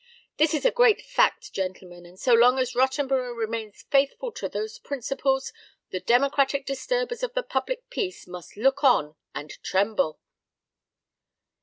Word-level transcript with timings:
This 0.37 0.55
is 0.55 0.65
a 0.65 0.71
great 0.71 0.99
fact, 1.05 1.53
gentlemen; 1.53 2.07
and 2.07 2.19
so 2.19 2.33
long 2.33 2.57
as 2.57 2.73
Rottenborough 2.73 3.35
remains 3.37 3.83
faithful 3.91 4.31
to 4.31 4.49
those 4.49 4.79
principles, 4.79 5.53
the 5.91 5.99
democratic 5.99 6.65
disturbers 6.65 7.21
of 7.21 7.35
the 7.35 7.43
public 7.43 7.87
peace 7.91 8.25
must 8.25 8.57
look 8.57 8.83
on 8.83 9.15
and 9.35 9.51
tremble!" 9.61 10.19